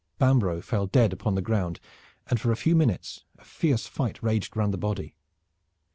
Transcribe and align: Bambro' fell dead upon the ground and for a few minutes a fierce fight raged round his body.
Bambro' 0.17 0.61
fell 0.61 0.87
dead 0.87 1.13
upon 1.13 1.35
the 1.35 1.43
ground 1.43 1.79
and 2.25 2.41
for 2.41 2.51
a 2.51 2.55
few 2.57 2.75
minutes 2.75 3.23
a 3.37 3.45
fierce 3.45 3.85
fight 3.85 4.23
raged 4.23 4.57
round 4.57 4.73
his 4.73 4.79
body. 4.79 5.13